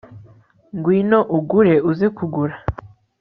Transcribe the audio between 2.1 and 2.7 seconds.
kugura